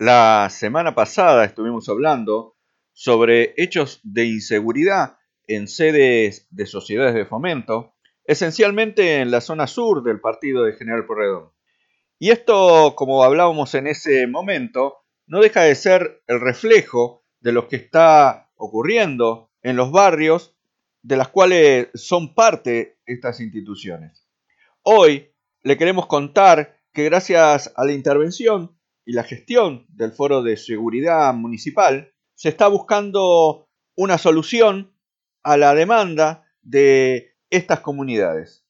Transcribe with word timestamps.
La 0.00 0.48
semana 0.48 0.94
pasada 0.94 1.44
estuvimos 1.44 1.90
hablando 1.90 2.56
sobre 2.94 3.52
hechos 3.58 4.00
de 4.02 4.24
inseguridad 4.24 5.18
en 5.46 5.68
sedes 5.68 6.46
de 6.48 6.64
sociedades 6.64 7.14
de 7.14 7.26
fomento, 7.26 7.96
esencialmente 8.24 9.20
en 9.20 9.30
la 9.30 9.42
zona 9.42 9.66
sur 9.66 10.02
del 10.02 10.18
partido 10.18 10.64
de 10.64 10.72
General 10.72 11.04
Porredón. 11.04 11.52
Y 12.18 12.30
esto, 12.30 12.94
como 12.96 13.22
hablábamos 13.24 13.74
en 13.74 13.88
ese 13.88 14.26
momento, 14.26 15.04
no 15.26 15.40
deja 15.40 15.64
de 15.64 15.74
ser 15.74 16.22
el 16.28 16.40
reflejo 16.40 17.26
de 17.40 17.52
lo 17.52 17.68
que 17.68 17.76
está 17.76 18.50
ocurriendo 18.56 19.50
en 19.60 19.76
los 19.76 19.92
barrios 19.92 20.56
de 21.02 21.18
las 21.18 21.28
cuales 21.28 21.88
son 21.92 22.34
parte 22.34 22.96
estas 23.04 23.38
instituciones. 23.40 24.26
Hoy 24.80 25.30
le 25.62 25.76
queremos 25.76 26.06
contar 26.06 26.78
que 26.94 27.04
gracias 27.04 27.70
a 27.76 27.84
la 27.84 27.92
intervención 27.92 28.79
y 29.04 29.12
la 29.12 29.24
gestión 29.24 29.86
del 29.88 30.12
Foro 30.12 30.42
de 30.42 30.56
Seguridad 30.56 31.32
Municipal, 31.34 32.12
se 32.34 32.48
está 32.48 32.68
buscando 32.68 33.68
una 33.96 34.18
solución 34.18 34.94
a 35.42 35.56
la 35.56 35.74
demanda 35.74 36.44
de 36.62 37.36
estas 37.50 37.80
comunidades. 37.80 38.64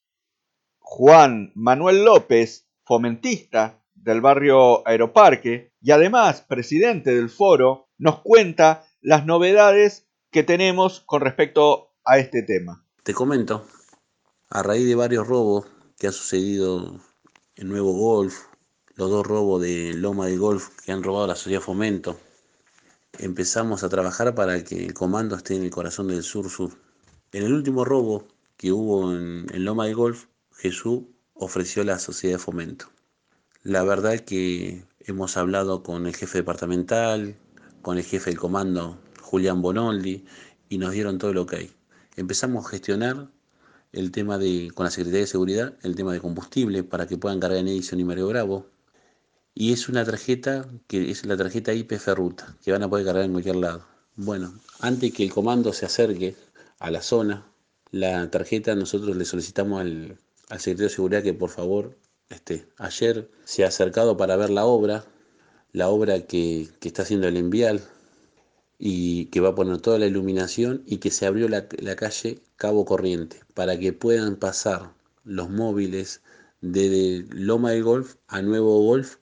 Juan 0.78 1.52
Manuel 1.55 2.05
López, 2.05 2.69
fomentista 2.84 3.80
del 3.95 4.20
barrio 4.20 4.86
Aeroparque 4.88 5.72
y 5.80 5.92
además 5.92 6.41
presidente 6.41 7.14
del 7.14 7.30
foro, 7.30 7.88
nos 7.98 8.20
cuenta 8.20 8.86
las 9.00 9.27
novedades 9.27 10.08
que 10.30 10.42
tenemos 10.42 11.00
con 11.00 11.20
respecto 11.20 11.92
a 12.05 12.19
este 12.19 12.42
tema. 12.42 12.84
Te 13.02 13.14
comento, 13.14 13.66
a 14.48 14.62
raíz 14.62 14.86
de 14.86 14.94
varios 14.94 15.27
robos 15.27 15.66
que 15.98 16.06
ha 16.06 16.12
sucedido 16.12 17.00
en 17.56 17.69
Nuevo 17.69 17.92
Golf, 17.92 18.49
los 19.00 19.09
dos 19.09 19.27
robos 19.27 19.62
de 19.62 19.95
Loma 19.95 20.27
de 20.27 20.36
Golf 20.36 20.68
que 20.84 20.92
han 20.92 21.02
robado 21.02 21.27
la 21.27 21.34
sociedad 21.34 21.62
Fomento, 21.62 22.20
empezamos 23.18 23.82
a 23.82 23.88
trabajar 23.88 24.34
para 24.34 24.62
que 24.62 24.84
el 24.84 24.92
comando 24.92 25.36
esté 25.36 25.56
en 25.56 25.62
el 25.62 25.70
corazón 25.70 26.08
del 26.08 26.22
sur-sur. 26.22 26.72
En 27.33 27.44
el 27.44 27.55
último 27.55 27.86
robo 27.86 28.28
que 28.58 28.72
hubo 28.72 29.10
en, 29.10 29.47
Loma 29.64 29.86
de 29.86 29.94
Golf, 29.94 30.27
Jesús 30.52 31.05
ofreció 31.33 31.83
la 31.83 31.98
sociedad 31.98 32.34
de 32.34 32.41
fomento. 32.41 32.91
La 33.62 33.84
verdad 33.84 34.20
que 34.20 34.84
hemos 34.98 35.38
hablado 35.38 35.82
con 35.82 36.06
el 36.06 36.14
jefe 36.14 36.36
departamental, 36.36 37.38
con 37.80 37.97
el 37.97 38.05
jefe 38.05 38.28
del 38.28 38.38
comando, 38.38 38.98
Julián 39.22 39.62
Bonoldi, 39.62 40.27
y 40.69 40.77
nos 40.77 40.92
dieron 40.92 41.16
todo 41.16 41.32
lo 41.32 41.47
que 41.47 41.56
hay. 41.56 41.70
Empezamos 42.16 42.66
a 42.66 42.69
gestionar 42.69 43.30
el 43.92 44.10
tema 44.10 44.36
de, 44.36 44.70
con 44.75 44.84
la 44.84 44.91
Secretaría 44.91 45.20
de 45.20 45.27
Seguridad, 45.27 45.78
el 45.84 45.97
tema 45.97 46.12
de 46.12 46.20
combustible 46.20 46.84
para 46.84 47.06
que 47.06 47.16
puedan 47.16 47.41
cargar 47.41 47.60
en 47.60 47.69
Edison 47.69 47.98
y 47.98 48.05
Mario 48.05 48.28
Bravo, 48.28 48.66
y 49.61 49.75
es 49.75 49.91
una 49.91 50.06
tarjeta 50.06 50.66
que 50.86 51.11
es 51.11 51.27
la 51.27 51.36
tarjeta 51.36 51.75
IP 51.75 51.98
Ferruta, 51.98 52.56
que 52.64 52.72
van 52.72 52.83
a 52.83 52.89
poder 52.89 53.05
cargar 53.05 53.27
en 53.27 53.33
cualquier 53.33 53.56
lado. 53.56 53.84
Bueno, 54.16 54.55
antes 54.78 55.12
que 55.12 55.22
el 55.22 55.30
comando 55.30 55.75
se 55.75 55.84
acerque 55.84 56.34
a 56.78 56.91
la 56.91 57.03
zona, 57.03 57.47
la 57.91 58.31
tarjeta 58.31 58.75
nosotros 58.75 59.14
le 59.19 59.27
solicitamos 59.27 59.83
al, 59.83 60.16
secretario 60.53 60.88
de 60.88 60.94
seguridad 60.94 61.22
que 61.22 61.34
por 61.34 61.50
favor 61.50 61.94
este, 62.31 62.69
ayer 62.78 63.31
se 63.44 63.64
ha 63.64 63.69
acercado 63.69 64.16
para 64.16 64.34
ver 64.36 64.48
la 64.48 64.64
obra, 64.64 65.05
la 65.72 65.91
obra 65.91 66.22
que, 66.22 66.70
está 66.81 67.03
haciendo 67.03 67.28
el 67.28 67.36
envial 67.36 67.83
y 68.78 69.27
que 69.27 69.41
va 69.41 69.50
a 69.50 69.55
poner 69.55 69.78
toda 69.83 69.98
la 69.98 70.06
iluminación 70.06 70.84
y 70.86 70.97
que 71.00 71.11
se 71.11 71.27
abrió 71.27 71.50
la, 71.50 71.66
la 71.83 71.97
calle 71.97 72.41
Cabo 72.56 72.86
Corriente 72.86 73.42
para 73.53 73.78
que 73.78 73.92
puedan 73.92 74.36
pasar 74.36 74.94
los 75.22 75.50
móviles 75.50 76.22
de 76.62 77.27
Loma 77.28 77.72
del 77.72 77.84
Golf 77.84 78.14
a 78.27 78.41
Nuevo 78.41 78.81
Golf 78.83 79.16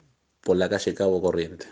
por 0.48 0.56
la 0.56 0.70
calle 0.70 0.94
Cabo 0.94 1.20
Corriente. 1.20 1.66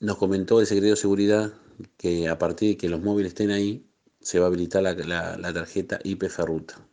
Nos 0.00 0.16
comentó 0.16 0.60
el 0.60 0.66
secretario 0.68 0.94
de 0.94 1.00
Seguridad 1.00 1.52
que 1.96 2.28
a 2.28 2.38
partir 2.38 2.68
de 2.68 2.76
que 2.76 2.88
los 2.88 3.02
móviles 3.02 3.32
estén 3.32 3.50
ahí, 3.50 3.84
se 4.20 4.38
va 4.38 4.44
a 4.44 4.46
habilitar 4.46 4.84
la, 4.84 5.52
tarjeta 5.52 5.98
IP 6.04 6.28
Ferruta. 6.28 6.86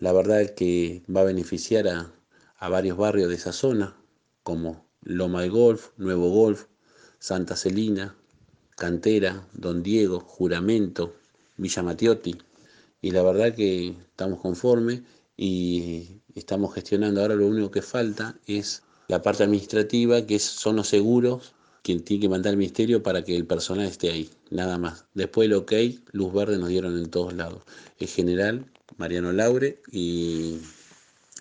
La 0.00 0.10
verdad 0.14 0.40
es 0.40 0.52
que 0.52 1.02
va 1.14 1.20
a 1.20 1.24
beneficiar 1.24 1.86
a, 1.88 2.14
a 2.56 2.68
varios 2.70 2.96
barrios 2.96 3.28
de 3.28 3.34
esa 3.34 3.52
zona, 3.52 3.94
como 4.42 4.86
Loma 5.02 5.42
de 5.42 5.50
Golf, 5.50 5.90
Nuevo 5.98 6.30
Golf, 6.30 6.64
Santa 7.18 7.54
Celina, 7.54 8.16
Cantera, 8.74 9.46
Don 9.52 9.82
Diego, 9.82 10.20
Juramento, 10.20 11.14
Villa 11.58 11.82
Matiotti. 11.82 12.38
Y 13.02 13.10
la 13.10 13.22
verdad 13.22 13.54
que 13.54 13.88
estamos 13.88 14.40
conformes 14.40 15.02
y 15.36 16.22
estamos 16.34 16.72
gestionando. 16.72 17.20
Ahora 17.20 17.34
lo 17.34 17.46
único 17.46 17.70
que 17.70 17.82
falta 17.82 18.40
es 18.46 18.82
la 19.08 19.22
parte 19.22 19.42
administrativa, 19.42 20.26
que 20.26 20.38
son 20.38 20.76
los 20.76 20.88
seguros, 20.88 21.54
quien 21.82 22.04
tiene 22.04 22.20
que 22.22 22.28
mandar 22.28 22.52
el 22.52 22.58
ministerio 22.58 23.02
para 23.02 23.24
que 23.24 23.34
el 23.34 23.46
personal 23.46 23.86
esté 23.86 24.10
ahí, 24.10 24.30
nada 24.50 24.78
más. 24.78 25.06
Después 25.14 25.46
el 25.46 25.54
ok, 25.54 25.72
luz 26.12 26.32
verde 26.32 26.58
nos 26.58 26.68
dieron 26.68 26.96
en 26.98 27.10
todos 27.10 27.32
lados. 27.32 27.62
El 27.98 28.08
general, 28.08 28.66
Mariano 28.98 29.32
Laure, 29.32 29.80
y 29.90 30.58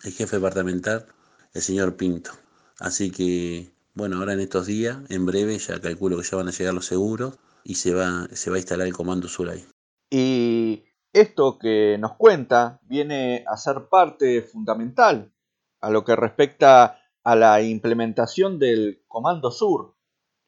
el 0.04 0.14
jefe 0.14 0.38
departamental, 0.38 1.06
el 1.54 1.62
señor 1.62 1.98
Pinto. 1.98 2.32
Así 2.80 3.12
que, 3.12 3.70
bueno, 3.94 4.18
ahora 4.18 4.34
en 4.34 4.40
estos 4.40 4.68
días, 4.68 5.00
en 5.10 5.26
breve, 5.26 5.58
ya 5.58 5.82
calculo 5.82 6.18
que 6.18 6.24
ya 6.24 6.38
van 6.38 6.48
a 6.48 6.52
llegar 6.52 6.74
los 6.74 6.86
seguros 6.86 7.38
y 7.64 7.76
se 7.76 7.94
va, 7.94 8.28
se 8.32 8.50
va 8.50 8.56
a 8.56 8.60
instalar 8.60 8.88
el 8.88 8.94
Comando 8.94 9.28
Sur 9.28 9.50
ahí. 9.50 9.66
Y 10.10 10.86
esto 11.12 11.58
que 11.60 11.98
nos 12.00 12.16
cuenta 12.16 12.80
viene 12.84 13.44
a 13.48 13.58
ser 13.58 13.90
parte 13.90 14.42
fundamental 14.44 15.34
a 15.82 15.90
lo 15.90 16.06
que 16.06 16.16
respecta 16.16 17.02
a 17.28 17.36
la 17.36 17.62
implementación 17.62 18.58
del 18.58 19.04
Comando 19.10 19.52
Sur. 19.52 19.98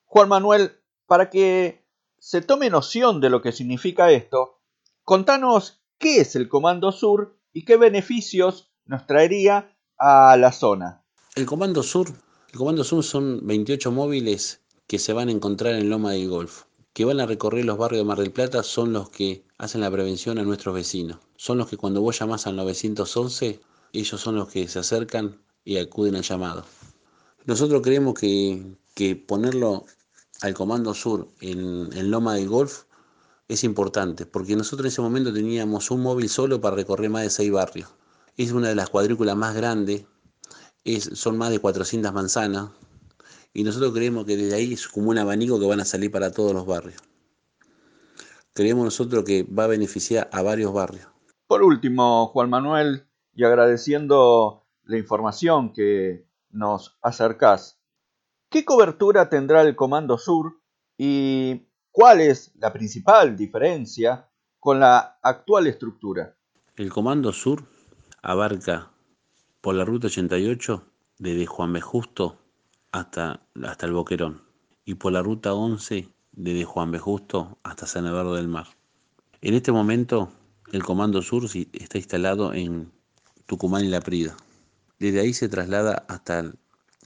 Juan 0.05 0.29
Manuel, 0.29 0.79
para 1.07 1.29
que 1.29 1.85
se 2.19 2.41
tome 2.41 2.69
noción 2.69 3.19
de 3.19 3.29
lo 3.29 3.41
que 3.41 3.51
significa 3.51 4.11
esto, 4.11 4.61
contanos 5.03 5.81
qué 5.97 6.21
es 6.21 6.37
el 6.37 6.47
Comando 6.47 6.93
Sur 6.93 7.37
y 7.51 7.65
qué 7.65 7.75
beneficios 7.75 8.71
nos 8.85 9.05
traería 9.05 9.75
a 9.97 10.37
la 10.37 10.53
zona. 10.53 11.03
El 11.35 11.45
Comando 11.45 11.83
Sur, 11.83 12.13
el 12.53 12.57
Comando 12.57 12.85
Sur 12.85 13.03
son 13.03 13.45
28 13.45 13.91
móviles 13.91 14.63
que 14.87 14.99
se 14.99 15.11
van 15.11 15.27
a 15.27 15.33
encontrar 15.33 15.73
en 15.73 15.89
Loma 15.89 16.13
del 16.13 16.29
Golf, 16.29 16.63
que 16.93 17.03
van 17.03 17.19
a 17.19 17.25
recorrer 17.25 17.65
los 17.65 17.77
barrios 17.77 18.03
de 18.03 18.07
Mar 18.07 18.19
del 18.19 18.31
Plata, 18.31 18.63
son 18.63 18.93
los 18.93 19.09
que 19.09 19.43
hacen 19.57 19.81
la 19.81 19.91
prevención 19.91 20.39
a 20.39 20.43
nuestros 20.43 20.73
vecinos. 20.73 21.17
Son 21.35 21.57
los 21.57 21.67
que 21.67 21.75
cuando 21.75 21.99
vos 21.99 22.17
llamás 22.17 22.47
al 22.47 22.55
911, 22.55 23.59
ellos 23.91 24.21
son 24.21 24.37
los 24.37 24.47
que 24.47 24.65
se 24.69 24.79
acercan 24.79 25.41
y 25.63 25.77
acuden 25.77 26.15
al 26.15 26.23
llamado. 26.23 26.65
Nosotros 27.45 27.81
creemos 27.81 28.13
que, 28.13 28.75
ponerlo 29.27 29.85
al 30.41 30.53
Comando 30.53 30.93
Sur 30.93 31.29
en, 31.41 32.11
Loma 32.11 32.35
del 32.35 32.47
Golf 32.47 32.83
es 33.47 33.63
importante, 33.63 34.25
porque 34.25 34.55
nosotros 34.55 34.85
en 34.85 34.89
ese 34.89 35.01
momento 35.01 35.33
teníamos 35.33 35.89
un 35.89 36.01
móvil 36.01 36.29
solo 36.29 36.61
para 36.61 36.75
recorrer 36.75 37.09
más 37.09 37.23
de 37.23 37.29
seis 37.29 37.51
barrios. 37.51 37.89
Es 38.37 38.51
una 38.51 38.69
de 38.69 38.75
las 38.75 38.89
cuadrículas 38.89 39.35
más 39.35 39.55
grandes, 39.55 40.05
es, 40.83 41.09
son 41.13 41.37
más 41.37 41.49
de 41.49 41.59
400 41.59 42.13
manzanas, 42.13 42.69
y 43.53 43.63
nosotros 43.63 43.93
creemos 43.93 44.25
que 44.25 44.37
desde 44.37 44.55
ahí 44.55 44.73
es 44.73 44.87
como 44.87 45.09
un 45.09 45.17
abanico 45.17 45.59
que 45.59 45.65
van 45.65 45.79
a 45.79 45.85
salir 45.85 46.11
para 46.11 46.31
todos 46.31 46.53
los 46.53 46.65
barrios. 46.65 47.01
Creemos 48.53 48.85
nosotros 48.85 49.23
que 49.23 49.43
va 49.43 49.63
a 49.63 49.67
beneficiar 49.67 50.29
a 50.31 50.41
varios 50.41 50.71
barrios. 50.73 51.07
Por 51.47 51.63
último, 51.63 52.27
Juan 52.27 52.49
Manuel, 52.49 53.07
y 53.33 53.43
agradeciendo 53.43 54.67
la 54.89 54.97
información 54.97 55.71
que 55.71 56.25
nos 56.49 56.97
acercás. 57.01 57.79
¿Qué 58.49 58.65
cobertura 58.65 59.29
tendrá 59.29 59.61
el 59.61 59.75
Comando 59.75 60.17
Sur 60.17 60.59
y 60.97 61.67
cuál 61.91 62.21
es 62.21 62.51
la 62.55 62.73
principal 62.73 63.37
diferencia 63.37 64.27
con 64.59 64.79
la 64.79 65.19
actual 65.21 65.67
estructura? 65.67 66.35
El 66.75 66.91
Comando 66.91 67.31
Sur 67.31 67.65
abarca 68.23 68.91
por 69.61 69.75
la 69.75 69.85
ruta 69.85 70.07
88 70.07 70.83
desde 71.19 71.45
Juan 71.45 71.71
B. 71.71 71.81
Justo 71.81 72.39
hasta, 72.91 73.41
hasta 73.63 73.85
el 73.85 73.93
Boquerón 73.93 74.41
y 74.85 74.95
por 74.95 75.11
la 75.11 75.21
ruta 75.21 75.53
11 75.53 76.09
desde 76.31 76.65
Juan 76.65 76.89
B. 76.89 76.97
Justo 76.97 77.59
hasta 77.61 77.85
San 77.85 78.07
Eduardo 78.07 78.33
del 78.33 78.47
Mar. 78.47 78.65
En 79.41 79.53
este 79.53 79.71
momento 79.71 80.31
el 80.71 80.83
Comando 80.83 81.21
Sur 81.21 81.43
está 81.45 81.99
instalado 81.99 82.53
en 82.53 82.91
Tucumán 83.45 83.85
y 83.85 83.89
La 83.89 84.01
Prida. 84.01 84.35
Desde 84.99 85.21
ahí 85.21 85.33
se 85.33 85.47
traslada 85.47 86.05
hasta 86.09 86.51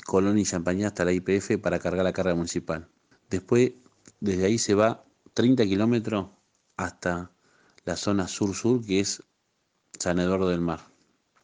Colón 0.06 0.40
y 0.40 0.46
Champañá, 0.46 0.88
hasta 0.88 1.06
la 1.06 1.14
IPF 1.14 1.60
para 1.62 1.78
cargar 1.80 2.04
la 2.04 2.14
carga 2.14 2.34
municipal. 2.34 2.90
Después, 3.30 3.74
desde 4.20 4.46
ahí 4.46 4.58
se 4.58 4.74
va 4.74 5.06
30 5.34 5.64
kilómetros 5.66 6.28
hasta 6.76 7.32
la 7.86 7.96
zona 7.96 8.28
sur-sur, 8.28 8.84
que 8.84 9.00
es 9.00 9.22
San 10.00 10.20
Eduardo 10.20 10.50
del 10.50 10.62
Mar. 10.62 10.82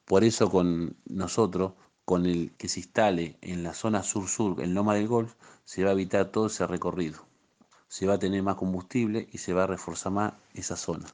Por 0.05 0.23
eso 0.23 0.49
con 0.49 0.97
nosotros, 1.05 1.73
con 2.03 2.25
el 2.25 2.51
que 2.57 2.67
se 2.67 2.79
instale 2.79 3.37
en 3.41 3.61
la 3.61 3.75
zona 3.75 4.01
sur-sur, 4.01 4.59
en 4.61 4.73
Loma 4.73 4.95
del 4.95 5.07
Golf, 5.07 5.35
se 5.65 5.83
va 5.83 5.91
a 5.91 5.93
evitar 5.93 6.31
todo 6.31 6.47
ese 6.47 6.65
recorrido. 6.65 7.27
Se 7.87 8.07
va 8.07 8.15
a 8.15 8.19
tener 8.19 8.41
más 8.41 8.55
combustible 8.55 9.29
y 9.31 9.37
se 9.37 9.53
va 9.53 9.65
a 9.65 9.67
reforzar 9.67 10.11
más 10.11 10.33
esa 10.55 10.75
zona. 10.75 11.05